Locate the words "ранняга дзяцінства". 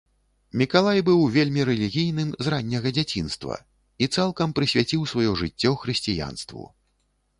2.53-3.59